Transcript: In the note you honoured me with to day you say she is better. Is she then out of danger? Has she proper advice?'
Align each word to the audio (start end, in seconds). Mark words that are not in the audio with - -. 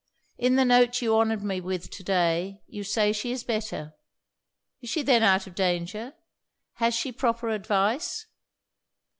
In 0.39 0.55
the 0.55 0.65
note 0.65 0.99
you 1.03 1.15
honoured 1.15 1.43
me 1.43 1.61
with 1.61 1.91
to 1.91 2.03
day 2.03 2.63
you 2.65 2.83
say 2.83 3.13
she 3.13 3.31
is 3.31 3.43
better. 3.43 3.93
Is 4.81 4.89
she 4.89 5.03
then 5.03 5.21
out 5.21 5.45
of 5.45 5.53
danger? 5.53 6.15
Has 6.77 6.95
she 6.95 7.11
proper 7.11 7.49
advice?' 7.49 8.25